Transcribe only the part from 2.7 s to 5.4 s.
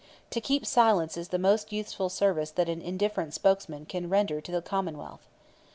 indifferent spokesman can render to the commonwealth.